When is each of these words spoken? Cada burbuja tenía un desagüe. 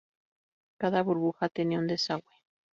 Cada 0.79 1.03
burbuja 1.03 1.47
tenía 1.47 1.77
un 1.77 1.85
desagüe. 1.85 2.33